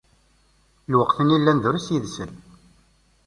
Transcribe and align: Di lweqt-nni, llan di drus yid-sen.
Di 0.89 0.95
lweqt-nni, 0.95 1.37
llan 1.39 1.57
di 1.59 1.63
drus 1.63 1.87
yid-sen. 1.93 2.31